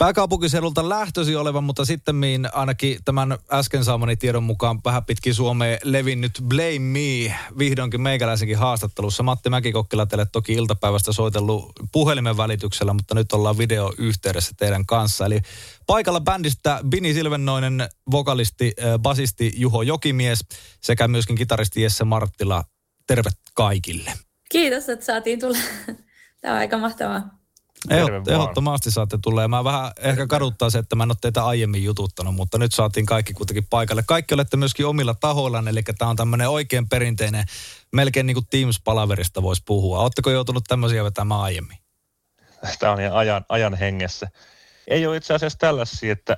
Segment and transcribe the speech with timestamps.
[0.00, 2.16] Pääkaupunkiseudulta lähtösi oleva, mutta sitten
[2.52, 9.22] ainakin tämän äsken saamani tiedon mukaan vähän pitkin Suomeen levinnyt Blame Me vihdoinkin meikäläisenkin haastattelussa.
[9.22, 15.26] Matti Mäkikokkila teille toki iltapäivästä soitellut puhelimen välityksellä, mutta nyt ollaan videoyhteydessä teidän kanssa.
[15.26, 15.40] Eli
[15.86, 20.44] paikalla bändistä Bini Silvennoinen, vokalisti, basisti Juho Jokimies
[20.80, 22.64] sekä myöskin kitaristi Jesse Marttila.
[23.06, 24.12] Terve kaikille.
[24.50, 25.58] Kiitos, että saatiin tulla.
[26.40, 27.39] Tämä on aika mahtavaa.
[27.88, 29.42] Ehdot, ehdottomasti saatte tulla.
[29.42, 32.72] Ja mä vähän ehkä kaduttaa se, että mä en ole teitä aiemmin jututtanut, mutta nyt
[32.72, 34.02] saatiin kaikki kuitenkin paikalle.
[34.06, 37.44] Kaikki olette myöskin omilla tahoillaan, eli tämä on tämmöinen oikein perinteinen,
[37.92, 39.98] melkein niin kuin Teams-palaverista voisi puhua.
[39.98, 41.78] Oletteko joutunut tämmöisiä vetämään aiemmin?
[42.78, 44.28] Tämä on ajan, ajan hengessä.
[44.86, 46.36] Ei ole itse asiassa tällaisia, että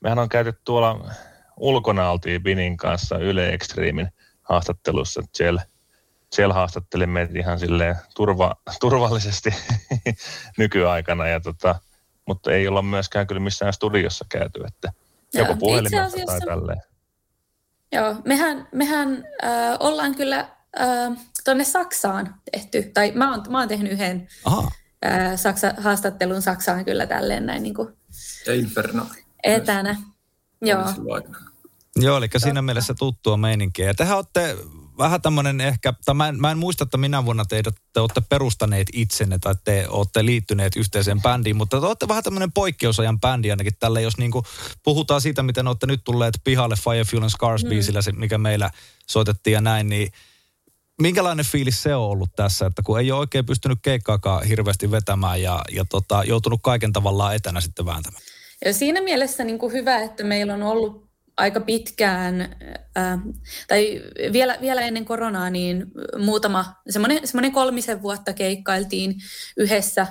[0.00, 1.10] mehän on käyty tuolla
[1.56, 4.08] ulkona oltiin Binin kanssa Yle Extremin
[4.42, 5.62] haastattelussa siellä–
[6.36, 9.54] siellä haastattelin meitä ihan silleen turva, turvallisesti
[10.58, 11.80] nykyaikana, ja tota,
[12.26, 14.92] mutta ei olla myöskään kyllä missään studiossa käyty, että
[15.34, 16.82] joko puhelimessa tai tälleen.
[17.92, 20.38] Joo, mehän, mehän äh, ollaan kyllä
[20.80, 26.84] äh, tuonne Saksaan tehty, tai mä oon, mä oon tehnyt yhden äh, Saksa, haastattelun Saksaan
[26.84, 27.88] kyllä tälleen näin niin kuin
[28.54, 29.06] Inferno.
[29.44, 29.96] Etänä.
[30.62, 30.84] Joo.
[31.96, 33.86] Joo, eli siinä mielessä tuttua meininkiä.
[33.86, 34.56] Ja tehän olette
[34.98, 38.20] vähän tämmöinen ehkä, tai mä en, mä en muista, että minä vuonna teidät, te olette
[38.20, 43.50] perustaneet itsenne tai te olette liittyneet yhteiseen bändiin, mutta te olette vähän tämmöinen poikkeusajan bändi
[43.50, 44.44] ainakin tälle, jos niinku
[44.82, 47.68] puhutaan siitä, miten olette nyt tulleet pihalle Fire Fuel and Scars mm.
[47.68, 48.70] biisillä, mikä meillä
[49.06, 50.12] soitettiin ja näin, niin
[51.02, 55.42] minkälainen fiilis se on ollut tässä, että kun ei ole oikein pystynyt keikkaakaan hirveästi vetämään
[55.42, 58.22] ja, ja tota, joutunut kaiken tavallaan etänä sitten vääntämään?
[58.64, 61.05] Ja siinä mielessä niin kuin hyvä, että meillä on ollut
[61.36, 62.40] aika pitkään,
[62.98, 63.18] äh,
[63.68, 65.86] tai vielä, vielä ennen koronaa, niin
[66.18, 69.14] muutama, semmoinen, semmoinen kolmisen vuotta keikkailtiin
[69.56, 70.06] yhdessä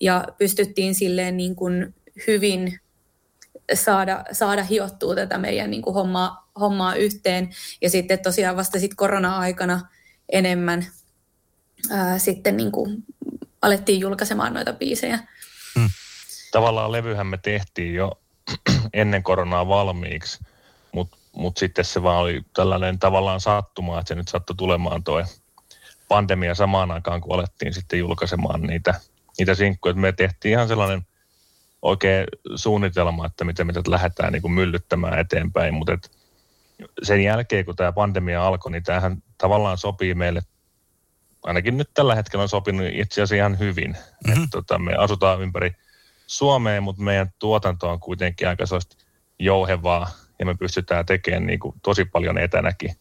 [0.00, 1.94] ja pystyttiin silleen niin kuin
[2.26, 2.80] hyvin
[3.74, 7.50] saada, saada hiottua tätä meidän niin kuin hommaa, hommaa yhteen.
[7.82, 9.80] Ja sitten tosiaan vasta sitten korona-aikana
[10.28, 10.86] enemmän
[11.90, 13.04] ää, sitten niin kuin
[13.62, 15.18] alettiin julkaisemaan noita biisejä.
[15.78, 15.90] Hmm.
[16.52, 18.20] Tavallaan levyhän me tehtiin jo
[18.92, 20.38] ennen koronaa valmiiksi
[21.38, 25.24] mutta mut sitten se vaan oli tällainen tavallaan sattuma, että se nyt sattui tulemaan tuo
[26.08, 28.94] pandemia samaan aikaan, kun alettiin sitten julkaisemaan niitä,
[29.38, 29.94] niitä sinkkuja.
[29.94, 31.06] Me tehtiin ihan sellainen
[31.82, 36.10] oikea suunnitelma, että miten me lähdetään niin kuin myllyttämään eteenpäin, mutta et
[37.02, 40.40] sen jälkeen, kun tämä pandemia alkoi, niin tämähän tavallaan sopii meille,
[41.42, 43.90] ainakin nyt tällä hetkellä on sopinut itse asiassa ihan hyvin.
[43.90, 44.32] Mm-hmm.
[44.32, 45.72] Että tota, me asutaan ympäri
[46.26, 48.64] Suomea, mutta meidän tuotanto on kuitenkin aika
[49.38, 52.96] jouhevaa ja me pystytään tekemään niin kuin tosi paljon etänäkin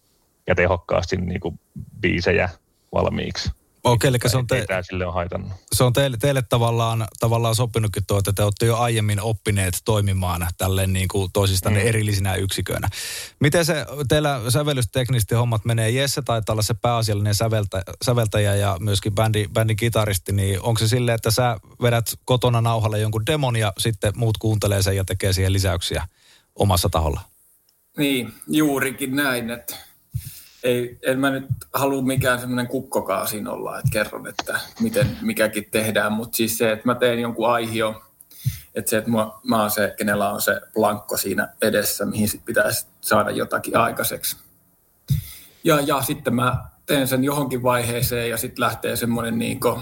[0.47, 1.59] ja tehokkaasti niin kuin
[2.01, 2.49] biisejä
[2.93, 3.51] valmiiksi.
[3.83, 5.51] Okei, eli se on, te, sille on haitannut.
[5.75, 10.47] se on teille, teille tavallaan, tavallaan sopinutkin tuo, että te olette jo aiemmin oppineet toimimaan
[10.57, 11.87] tälleen niin kuin toisistanne mm.
[11.87, 12.87] erillisinä yksiköinä.
[13.39, 15.89] Miten se teillä sävellysteknisesti hommat menee?
[15.89, 20.87] Jesse taitaa olla se pääasiallinen säveltä, säveltäjä ja myöskin bändi, bändin kitaristi, niin onko se
[20.87, 25.33] silleen, että sä vedät kotona nauhalle jonkun demon ja sitten muut kuuntelee sen ja tekee
[25.33, 26.07] siihen lisäyksiä?
[26.59, 27.21] Omassa taholla.
[27.97, 29.75] Niin, juurikin näin, että
[30.63, 35.67] ei, en mä nyt halua mikään semmoinen kukkokaa siinä olla, että kerron, että miten mikäkin
[35.71, 38.01] tehdään, mutta siis se, että mä teen jonkun aihio,
[38.75, 42.45] että se, että mä, mä oon se, kenellä on se plankko siinä edessä, mihin sit
[42.45, 44.37] pitäisi saada jotakin aikaiseksi.
[45.63, 49.81] Ja, ja sitten mä teen sen johonkin vaiheeseen ja sitten lähtee semmoinen niinku,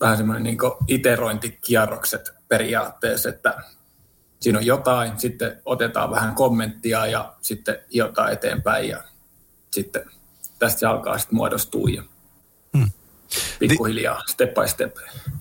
[0.00, 3.62] vähän semmoinen niinku iterointikierrokset periaatteessa, että
[4.40, 9.04] siinä on jotain, sitten otetaan vähän kommenttia ja sitten hiotaan eteenpäin ja
[9.70, 10.04] sitten
[10.58, 11.88] tästä se alkaa sitten muodostua.
[13.58, 14.96] Pikkuhiljaa, step by step.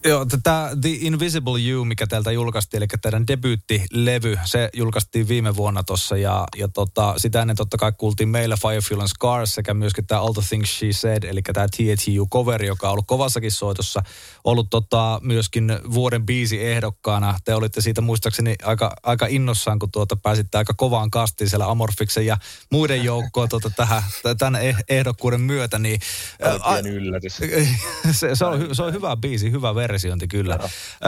[0.06, 5.84] Joo, tämä The Invisible You, mikä teiltä julkaistiin, eli teidän debyyttilevy, se julkaistiin viime vuonna
[5.84, 9.74] tuossa ja, ja tota, sitä ennen totta kai kuultiin meillä Fire Fuel and Scars sekä
[9.74, 14.04] myöskin tämä All the Things She Said, eli tämä THU-cover, joka on ollut kovassakin soitossa,
[14.44, 17.40] ollut tota, myöskin vuoden biisi ehdokkaana.
[17.46, 22.26] Te olitte siitä muistaakseni aika, aika innossaan, kun tuota pääsitte aika kovaan kastiin siellä Amorfiksen
[22.26, 22.38] ja
[22.72, 24.04] muiden joukkoon tuota, tähän,
[24.38, 25.80] tämän eh, ehdokkuuden myötä.
[25.80, 26.00] Niin,
[26.42, 27.40] ää, yllätys.
[28.12, 30.60] se, se, on, se on hyvä biisi, hyvä versiointi kyllä.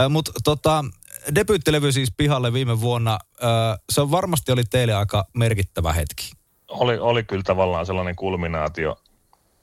[0.08, 0.84] Mutta tota,
[1.34, 3.18] debyyttilevy siis pihalle viime vuonna.
[3.90, 6.32] se on varmasti oli teille aika merkittävä hetki.
[6.68, 8.96] Oli, oli kyllä tavallaan sellainen kulminaatio,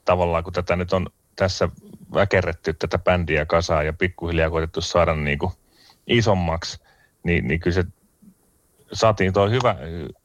[0.06, 1.70] tavallaan kun tätä nyt on tässä
[2.14, 5.52] väkerretty tätä bändiä kasaan ja pikkuhiljaa koetettu saada niin kuin
[6.08, 6.80] isommaksi,
[7.24, 7.84] niin, niin kyllä se
[8.94, 9.76] saatiin tuo hyvä,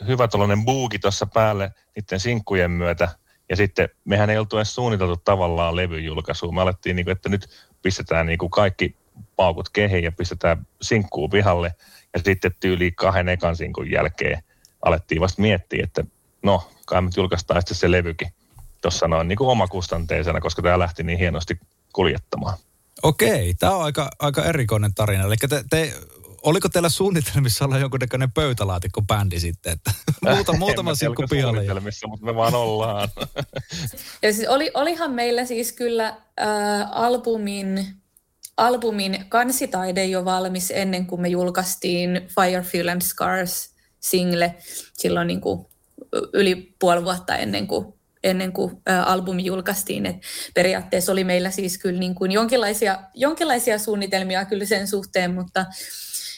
[0.07, 3.09] hyvä tuollainen buuki tuossa päälle niiden sinkkujen myötä.
[3.53, 6.55] Ja sitten mehän ei oltu edes suunniteltu tavallaan levyjulkaisuun.
[6.55, 7.49] Me alettiin, niin kuin, että nyt
[7.83, 8.97] pistetään niin kuin kaikki
[9.37, 11.75] paukut kehiin ja pistetään sinkkuun pihalle.
[12.15, 14.43] Ja sitten tyyli kahden ekan sinkun jälkeen
[14.83, 16.05] alettiin vasta miettiä, että
[16.43, 18.33] no, kai me julkaistaan sitten se levykin
[18.81, 21.61] tuossa noin niin kuin omakustanteisena, koska tämä lähti niin hienosti
[21.93, 22.59] kuljettamaan.
[23.03, 25.25] Okei, tämä on aika, aika erikoinen tarina.
[25.25, 25.93] Eli te, te
[26.43, 29.93] oliko teillä suunnitelmissa olla jonkunnäköinen pöytälaatikko bändi sitten, että
[30.35, 31.57] muuta, muutama silkku pihalle?
[31.57, 33.09] suunnitelmissa, mutta me vaan ollaan.
[34.23, 37.87] ja siis oli, olihan meillä siis kyllä äh, albumin,
[38.57, 44.55] albumin kansitaide jo valmis ennen kuin me julkaistiin Fire, Fuel and Scars single
[44.93, 45.67] silloin niin kuin
[46.33, 47.95] yli puoli vuotta ennen kuin
[48.25, 50.07] ennen kuin ä, albumi julkaistiin.
[50.07, 50.17] Et
[50.55, 55.67] periaatteessa oli meillä siis kyllä niin kuin jonkinlaisia, jonkinlaisia suunnitelmia kyllä sen suhteen, mutta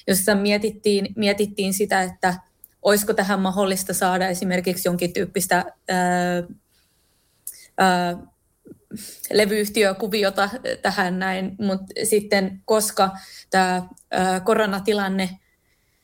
[0.07, 2.35] jossa mietittiin, mietittiin sitä, että
[2.83, 6.43] olisiko tähän mahdollista saada esimerkiksi jonkin tyyppistä ää,
[7.79, 8.17] ää,
[9.33, 10.51] levyyhtiökuviota
[10.83, 13.11] tähän näin, mutta sitten koska
[13.51, 13.83] tämä
[14.45, 15.31] koronatilanne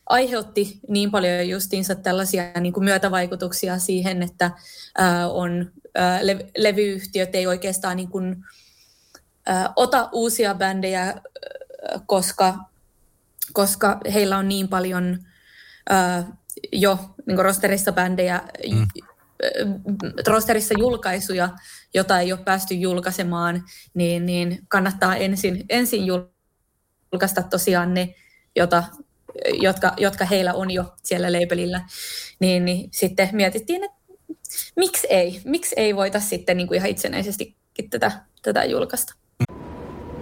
[0.07, 4.51] aiheutti niin paljon justiinsa tällaisia niin kuin myötävaikutuksia siihen, että
[4.99, 8.37] ää, on, ää, le- levyyhtiöt ei oikeastaan niin kuin,
[9.47, 11.15] ää, ota uusia bändejä,
[12.07, 12.70] koska
[13.53, 15.19] koska heillä on niin paljon
[15.91, 16.35] uh,
[16.73, 18.87] jo niin rosterissa bändejä, mm.
[20.27, 21.49] rosterissa julkaisuja,
[21.95, 23.65] jota ei ole päästy julkaisemaan,
[23.95, 28.15] niin, niin kannattaa ensin, ensin julkaista tosiaan ne,
[28.57, 28.85] jota,
[29.53, 31.81] jotka, jotka heillä on jo siellä labelillä.
[32.41, 33.97] Niin, niin sitten mietittiin, että
[34.77, 37.57] miksi ei, miksi ei voita sitten niin kuin ihan itsenäisesti
[37.91, 38.13] tätä,
[38.43, 39.15] tätä julkaista.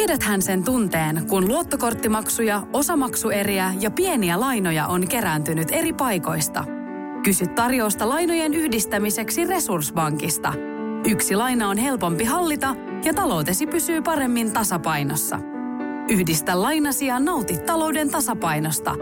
[0.00, 6.64] Tiedäthän sen tunteen, kun luottokorttimaksuja, osamaksueriä ja pieniä lainoja on kerääntynyt eri paikoista.
[7.24, 10.52] Kysy tarjousta lainojen yhdistämiseksi Resurssbankista.
[11.04, 12.74] Yksi laina on helpompi hallita
[13.04, 15.38] ja taloutesi pysyy paremmin tasapainossa.
[16.10, 18.94] Yhdistä lainasi ja nauti talouden tasapainosta.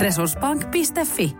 [0.00, 1.36] Resurssbank.fi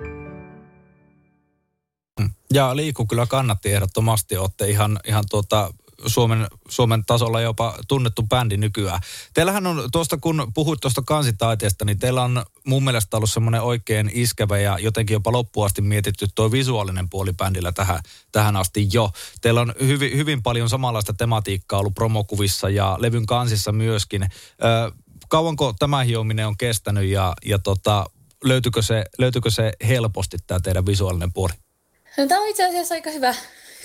[2.55, 4.37] Ja liiku kyllä kannatti ehdottomasti.
[4.37, 5.72] Olette ihan, ihan tuota
[6.06, 9.00] Suomen, Suomen tasolla jopa tunnettu bändi nykyään.
[9.35, 14.11] Teillähän on tuosta, kun puhuit tuosta kansitaiteesta, niin teillä on mun mielestä ollut semmoinen oikein
[14.14, 18.00] iskävä ja jotenkin jopa loppuasti mietitty tuo visuaalinen puoli bändillä tähän,
[18.32, 19.11] tähän asti jo.
[19.41, 24.23] Teillä on hyvin, hyvin paljon samanlaista tematiikkaa ollut promokuvissa ja levyn kansissa myöskin.
[24.23, 24.29] Ö,
[25.29, 28.06] kauanko tämä hiominen on kestänyt ja, ja tota,
[28.44, 31.52] löytyykö, se, löytyykö se helposti tämä teidän visuaalinen puoli?
[32.19, 33.35] No, tämä on itse asiassa aika hyvä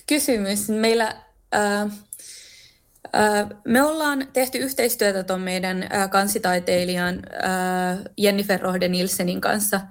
[0.07, 0.69] kysymys.
[0.69, 1.28] Meillä
[3.65, 7.21] me ollaan tehty yhteistyötä tuon meidän kansitaiteilijan
[8.17, 9.81] Jennifer Rohde Nilsenin kanssa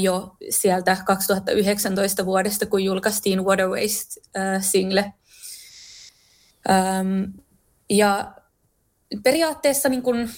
[0.00, 5.12] jo sieltä 2019 vuodesta, kun julkaistiin Water Waste-single.
[7.90, 8.34] Ja
[9.22, 10.28] periaatteessa niin kun,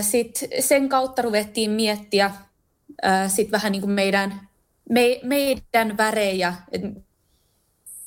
[0.00, 2.30] sit sen kautta ruvettiin miettiä
[3.28, 4.48] sit vähän niin kuin meidän,
[4.90, 6.54] me, meidän värejä,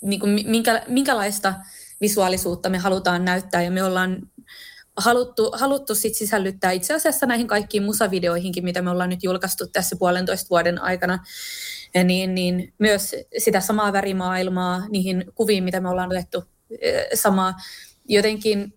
[0.01, 1.53] niin kuin minkä, minkälaista
[2.01, 4.29] visuaalisuutta me halutaan näyttää ja me ollaan
[4.97, 9.95] haluttu, haluttu sit sisällyttää itse asiassa näihin kaikkiin musavideoihinkin, mitä me ollaan nyt julkaistu tässä
[9.95, 11.19] puolentoista vuoden aikana,
[11.93, 16.43] ja niin, niin myös sitä samaa värimaailmaa niihin kuviin, mitä me ollaan otettu
[17.13, 17.53] samaa.
[18.07, 18.73] Jotenkin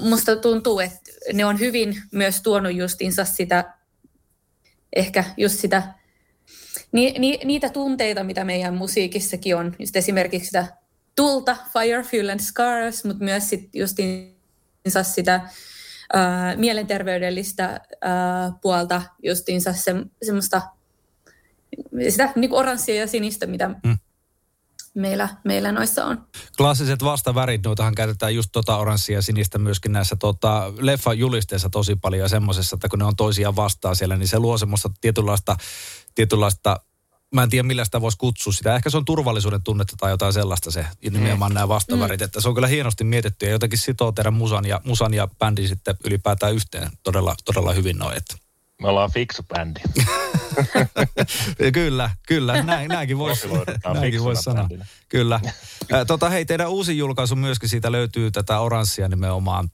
[0.00, 3.74] musta tuntuu, että ne on hyvin myös tuonut justiinsa sitä,
[4.96, 5.94] ehkä just sitä
[6.92, 10.66] ni, ni, niitä tunteita, mitä meidän musiikissakin on, just esimerkiksi sitä
[11.16, 15.40] tulta, Fire, Fuel and Scars, mutta myös sit justiinsa sitä
[16.12, 20.62] ää, mielenterveydellistä ää, puolta, justiinsa se, semmoista
[22.08, 23.98] sitä niin oranssia ja sinistä, mitä mm.
[24.94, 26.26] meillä, meillä noissa on.
[26.56, 32.22] Klassiset vastavärit, noitahan käytetään just tota oranssia ja sinistä myöskin näissä tota, leffa-julisteissa tosi paljon
[32.22, 35.56] ja semmoisessa, että kun ne on toisiaan vastaan siellä, niin se luo semmoista tietynlaista,
[36.14, 36.80] tietynlaista
[37.34, 38.76] mä en tiedä millä sitä voisi kutsua sitä.
[38.76, 41.54] Ehkä se on turvallisuuden tunnetta tai jotain sellaista se, nimenomaan mm.
[41.54, 42.20] nämä vastavärit.
[42.20, 42.24] Mm.
[42.24, 45.68] Että se on kyllä hienosti mietitty ja jotenkin sitoo teidän musan ja, musan ja bändin
[45.68, 48.16] sitten ylipäätään yhteen todella, todella hyvin noin.
[48.16, 48.34] Että.
[48.82, 49.80] Me ollaan fiksu bändi.
[51.72, 52.62] kyllä, kyllä.
[52.62, 54.62] Näin, näinkin voisi vois sanoa.
[54.62, 54.86] Bändinä.
[55.08, 55.40] Kyllä.
[56.06, 59.70] Tota, hei, teidän uusi julkaisu myöskin siitä löytyy tätä oranssia nimenomaan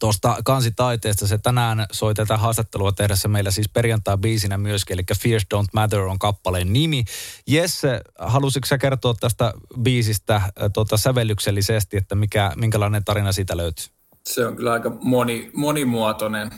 [0.00, 1.26] tuosta kansitaiteesta.
[1.26, 6.18] Se tänään soi tätä haastattelua tehdessä meillä siis perjantai-biisinä myöskin, eli Fears Don't Matter on
[6.18, 7.04] kappaleen nimi.
[7.46, 13.86] Jesse, halusitko sä kertoa tästä biisistä tuota, sävellyksellisesti, että mikä, minkälainen tarina siitä löytyy?
[14.26, 16.50] Se on kyllä aika moni, monimuotoinen,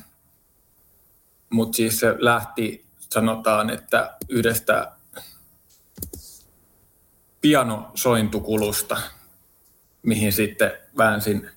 [1.50, 4.92] mutta siis se lähti, sanotaan, että yhdestä
[7.40, 8.96] pianosointukulusta,
[10.02, 11.50] mihin sitten väänsin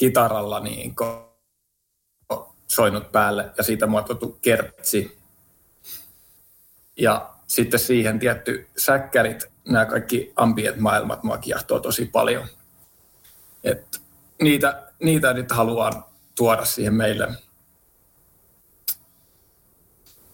[0.00, 0.94] kitaralla niin
[2.68, 5.18] soinut päälle ja siitä muotoiltu kertsi.
[6.96, 12.48] Ja sitten siihen tietty säkkärit, nämä kaikki ambient maailmat mua kiehtoo tosi paljon.
[13.64, 14.00] Et
[14.42, 16.04] niitä, niitä nyt haluan
[16.34, 17.28] tuoda siihen meille.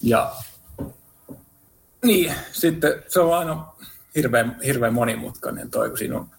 [0.03, 0.33] Ja
[2.05, 3.73] niin, sitten se on aina
[4.15, 6.31] hirveän, hirveän monimutkainen toi, kun siinä on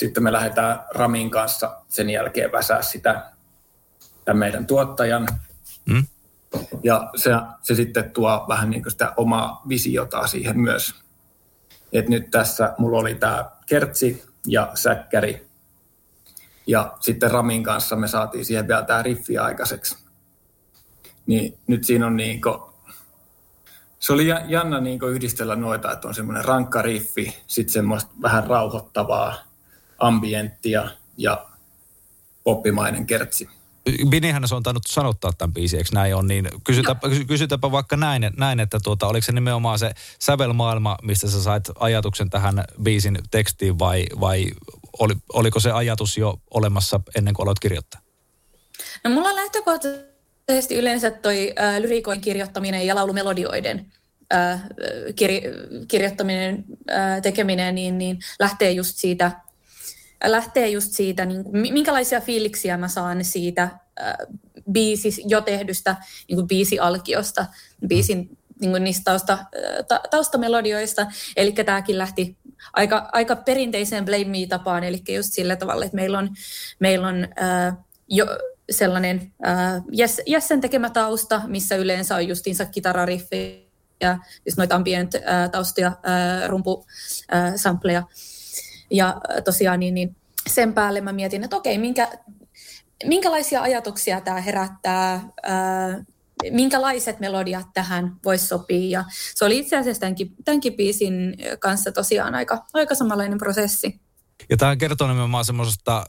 [0.00, 3.32] sitten me lähdetään Ramin kanssa sen jälkeen väsää sitä
[4.24, 5.28] tämän meidän tuottajan.
[5.86, 6.06] Mm.
[6.82, 7.30] Ja se,
[7.62, 10.94] se sitten tuo vähän niin kuin sitä omaa visiota siihen myös.
[11.92, 15.46] Et nyt tässä mulla oli tämä kertsi ja säkkäri.
[16.66, 19.96] Ja sitten Ramin kanssa me saatiin siihen vielä tämä riffi aikaiseksi.
[21.26, 22.60] Niin nyt siinä on niin kuin,
[23.98, 29.49] se oli jännä niin yhdistellä noita, että on semmoinen rankka riffi, sitten semmoista vähän rauhoittavaa
[30.00, 31.46] ambienttia ja
[32.44, 33.48] poppimainen kertsi.
[34.08, 36.26] Binihän on tainnut sanottaa tämän biisin, eikö näin on?
[36.26, 37.14] Niin kysytäpä, no.
[37.28, 42.30] kysytäpä vaikka näin, näin että tuota, oliko se nimenomaan se sävelmaailma, mistä sä sait ajatuksen
[42.30, 44.46] tähän biisin tekstiin vai, vai
[44.98, 48.00] oli, oliko se ajatus jo olemassa ennen kuin aloit kirjoittaa?
[49.04, 53.92] No mulla on lähtökohtaisesti yleensä toi äh, lyrikoin kirjoittaminen ja laulumelodioiden
[54.34, 54.62] äh,
[55.16, 55.30] kir,
[55.88, 59.32] kirjoittaminen, äh, tekeminen, niin, niin lähtee just siitä
[60.24, 64.14] lähtee just siitä, niin kuin, minkälaisia fiiliksiä mä saan siitä äh,
[64.72, 65.96] biisis, jo tehdystä
[66.28, 67.46] niin kuin biisialkiosta,
[67.86, 69.38] biisin niin kuin niistä tausta,
[69.88, 71.06] ta, taustamelodioista.
[71.36, 72.36] Eli tämäkin lähti
[72.72, 76.30] aika, aika perinteiseen Blame Me-tapaan, eli just sillä tavalla, että meillä on,
[76.78, 77.76] meillä on äh,
[78.08, 78.26] jo
[78.70, 79.82] sellainen äh,
[80.26, 86.48] Jessen tekemä tausta, missä yleensä on justiinsa kitarariffi ja just noita ambient äh, taustoja, äh,
[86.48, 87.98] rumpusampleja.
[87.98, 88.06] Äh,
[88.90, 90.16] ja tosiaan niin, niin
[90.48, 92.08] sen päälle mä mietin, että okei, minkä,
[93.04, 96.04] minkälaisia ajatuksia tämä herättää, ää,
[96.50, 99.00] minkälaiset melodiat tähän voisi sopia.
[99.00, 99.04] Ja
[99.34, 104.00] se oli itse asiassa tämänkin, tämänkin biisin kanssa tosiaan aika, aika samanlainen prosessi.
[104.50, 106.06] Ja tämä kertoo nimenomaan semmoisesta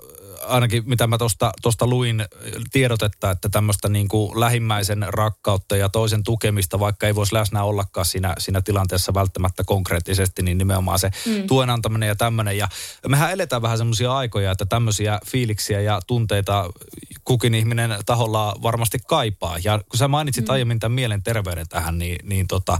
[0.47, 1.17] ainakin mitä mä
[1.61, 2.25] tuosta luin
[2.71, 8.05] tiedotetta, että tämmöistä niin kuin lähimmäisen rakkautta ja toisen tukemista, vaikka ei voisi läsnä ollakaan
[8.05, 11.47] siinä, siinä tilanteessa välttämättä konkreettisesti, niin nimenomaan se mm.
[11.47, 12.57] tuen antaminen ja tämmöinen.
[12.57, 12.67] Ja
[13.07, 16.69] mehän eletään vähän semmoisia aikoja, että tämmöisiä fiiliksiä ja tunteita
[17.23, 19.57] kukin ihminen taholla varmasti kaipaa.
[19.63, 20.51] Ja kun sä mainitsit mm.
[20.51, 22.77] aiemmin tämän mielenterveyden tähän, niin, niin tota,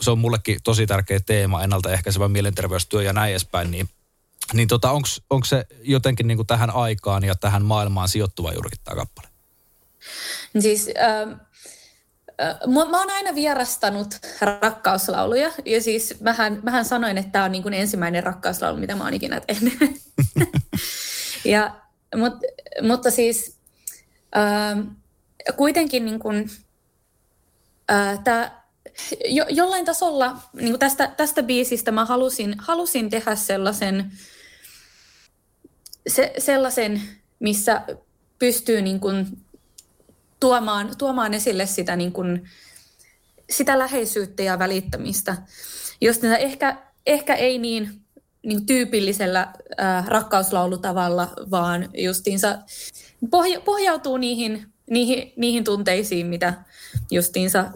[0.00, 3.88] se on mullekin tosi tärkeä teema, ennaltaehkäisevä mielenterveystyö ja näin edespäin, niin
[4.52, 4.90] niin tota,
[5.30, 9.28] onko se jotenkin niin kuin tähän aikaan ja tähän maailmaan sijoittuva juurikin tämä kappale?
[10.58, 11.20] Siis äh,
[12.40, 14.08] äh, mä oon aina vierastanut
[14.40, 19.04] rakkauslauluja ja siis mähän, mähän sanoin, että tämä on niin kuin ensimmäinen rakkauslaulu, mitä mä
[19.04, 19.78] oon ikinä tehnyt.
[21.44, 21.74] ja,
[22.16, 22.32] mut,
[22.82, 23.56] mutta siis
[24.36, 24.78] äh,
[25.56, 26.50] kuitenkin niin kuin,
[27.90, 28.58] äh, tämä
[29.28, 34.12] jo, jollain tasolla niin kuin tästä, tästä biisistä mä halusin, halusin tehdä sellaisen
[36.06, 37.02] se, sellaisen,
[37.38, 37.82] missä
[38.38, 39.26] pystyy niin kuin
[40.40, 42.48] tuomaan, tuomaan esille sitä, niin kuin,
[43.50, 45.36] sitä läheisyyttä ja välittämistä.
[46.00, 46.76] Jos ehkä,
[47.06, 48.00] ehkä ei niin,
[48.42, 52.58] niin tyypillisellä äh, rakkauslaulutavalla, vaan justiinsa
[53.30, 56.54] pohja, pohjautuu niihin, niihin, niihin tunteisiin, mitä
[57.10, 57.72] justiinsa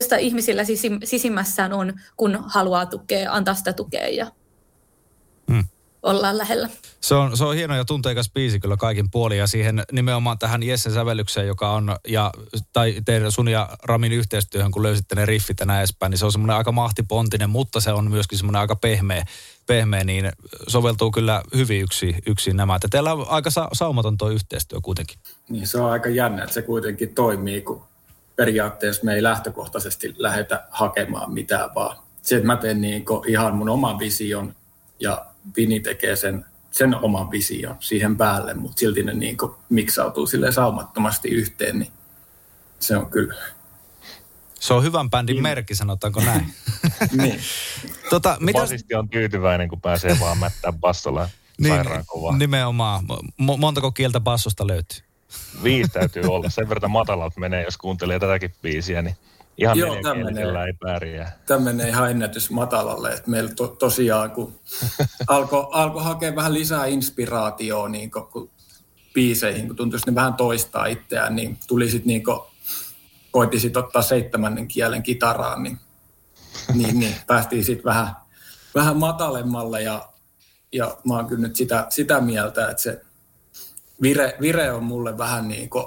[0.00, 0.62] josta ihmisillä
[1.04, 4.26] sisimmässään on, kun haluaa tukea, antaa sitä tukea ja
[6.04, 6.68] ollaan lähellä.
[7.00, 10.62] Se on, se on hieno ja tunteikas biisi kyllä kaikin puolin ja siihen nimenomaan tähän
[10.62, 12.30] Jessen sävellykseen, joka on, ja,
[12.72, 16.24] tai teidän sun ja Ramin yhteistyöhön, kun löysitte ne riffit ja näin edespäin, niin se
[16.24, 19.24] on semmoinen aika mahtipontinen, mutta se on myöskin semmoinen aika pehmeä,
[19.66, 20.32] pehmeä niin
[20.68, 22.76] soveltuu kyllä hyvin yksi, yksi nämä.
[22.76, 25.18] Että teillä on aika sa- saumaton tuo yhteistyö kuitenkin.
[25.48, 27.84] Niin se on aika jännä, että se kuitenkin toimii, kun
[28.36, 33.68] periaatteessa me ei lähtökohtaisesti lähdetä hakemaan mitään, vaan se, että mä teen niin ihan mun
[33.68, 34.54] oman vision
[35.00, 39.36] ja Vini tekee sen, sen oman vision siihen päälle, mutta silti ne niin
[39.68, 41.92] miksautuu sille saumattomasti yhteen, niin
[42.78, 43.34] se on kyllä
[44.64, 45.42] se on hyvän bändin niin.
[45.42, 46.54] merkki, sanotaanko näin.
[47.22, 47.40] niin.
[48.10, 48.58] tota, mitä...
[48.58, 51.28] Basisti on tyytyväinen, kun pääsee vaan mättään bassolla
[51.60, 52.36] niin, sairaan kovaa.
[52.36, 53.04] Nimenomaan.
[53.38, 54.98] M- montako kieltä bassosta löytyy?
[55.62, 56.50] Viisi täytyy olla.
[56.50, 59.16] Sen verran matalalta menee, jos kuuntelee tätäkin biisiä, niin
[59.58, 61.38] ihan Joo, neljäkielisellä ei pärjää.
[61.46, 63.12] Tämä menee ihan ennätys matalalle.
[63.12, 64.60] Että meillä to, tosiaan, kun
[65.26, 68.50] alkoi alko hakea vähän lisää inspiraatioa niin kun, kun
[69.14, 72.22] biiseihin, kun tuntuisi ne vähän toistaa itseään, niin tuli sitten niin
[73.30, 75.78] koitti sitten ottaa seitsemännen kielen kitaraan, niin,
[76.74, 78.08] niin, niin päästiin sitten vähän,
[78.74, 80.08] vähän matalemmalle ja,
[80.72, 83.02] ja mä oon kyllä nyt sitä, sitä mieltä, että se
[84.02, 85.86] vire, vire on mulle vähän niin kuin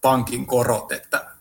[0.00, 1.33] pankin korot, että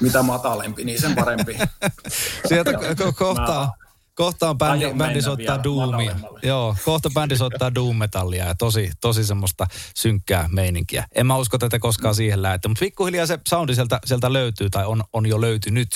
[0.00, 1.58] mitä matalempi, niin sen parempi.
[2.48, 2.72] Sieltä
[3.16, 3.72] kohtaa,
[4.14, 6.16] kohta on bändi, bändi soittaa Doomia.
[6.42, 11.04] Joo, kohta bändi soittaa Doom-metallia ja tosi, tosi semmoista synkkää meininkiä.
[11.14, 14.86] En mä usko tätä koskaan siihen lähette, mutta pikkuhiljaa se soundi sieltä, sieltä löytyy tai
[14.86, 15.88] on, on jo löytynyt.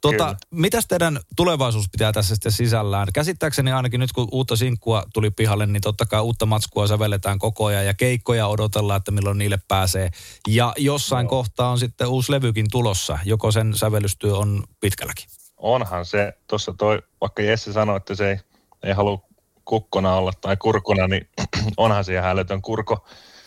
[0.00, 3.08] Tota, mitäs teidän tulevaisuus pitää tässä sitten sisällään?
[3.14, 7.64] Käsittääkseni ainakin nyt kun uutta sinkkua tuli pihalle, niin totta kai uutta matskua sävelletään koko
[7.64, 10.10] ajan ja keikkoja odotellaan, että milloin niille pääsee.
[10.48, 11.30] Ja jossain no.
[11.30, 15.28] kohtaa on sitten uusi levykin tulossa, joko sen sävellystyö on pitkälläkin
[15.58, 18.36] onhan se, tuossa toi, vaikka Jesse sanoi, että se ei,
[18.82, 19.22] ei halua
[19.64, 21.28] kukkona olla tai kurkuna, niin
[21.76, 23.06] onhan se ihan älytön kurko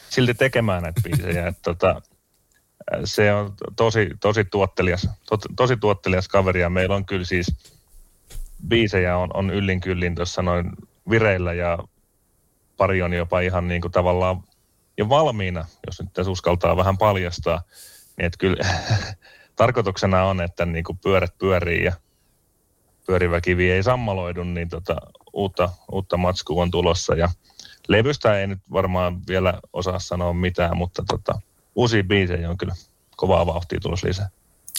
[0.09, 1.47] silti tekemään näitä biisejä.
[1.47, 2.01] että tota,
[3.05, 7.55] se on tosi, tosi, tuottelias, to, tosi tuottelias kaveri ja meillä on kyllä siis
[8.67, 10.71] biisejä on, on yllin kyllin tuossa noin
[11.09, 11.77] vireillä ja
[12.77, 14.43] pari on jopa ihan niin kuin tavallaan
[14.97, 17.61] jo valmiina, jos nyt tässä uskaltaa vähän paljastaa.
[18.17, 18.65] Niin että kyllä
[19.55, 21.93] tarkoituksena on, että niin kuin pyörät pyörii ja
[23.05, 24.95] pyörivä kivi ei sammaloidu, niin tota,
[25.33, 27.15] uutta, uutta matskua on tulossa.
[27.15, 27.29] Ja
[27.87, 31.41] levystä ei nyt varmaan vielä osaa sanoa mitään, mutta tota,
[31.75, 32.75] uusia biisejä on kyllä
[33.15, 34.29] kovaa vauhtia tulossa lisää.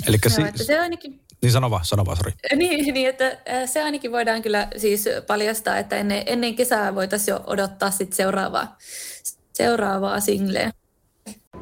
[0.06, 1.20] Eli si- se ainakin...
[1.42, 2.32] Niin sano vaan, sano vaan, sori.
[2.56, 7.40] Niin, niin, että se ainakin voidaan kyllä siis paljastaa, että ennen, ennen kesää voitaisiin jo
[7.46, 8.76] odottaa sit seuraavaa,
[9.52, 10.70] seuraavaa singleä.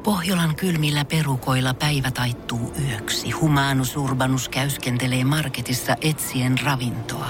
[0.03, 3.31] Pohjolan kylmillä perukoilla päivä taittuu yöksi.
[3.31, 7.29] Humanus Urbanus käyskentelee marketissa etsien ravintoa.